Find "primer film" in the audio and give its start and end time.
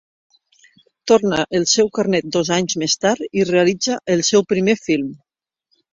4.55-5.13